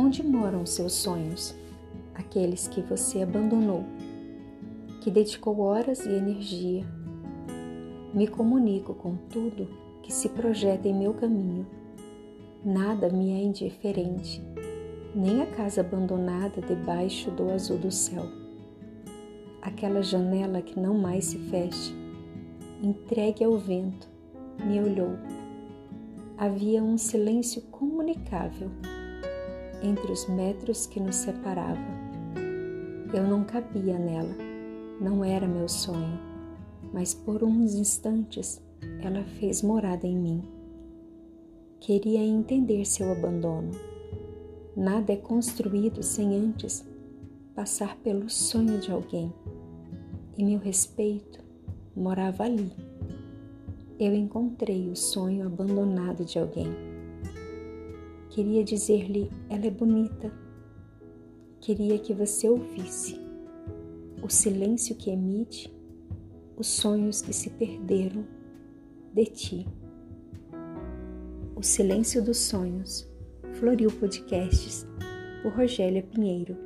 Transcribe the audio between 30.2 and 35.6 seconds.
metros que nos separavam. Eu não cabia nela, não era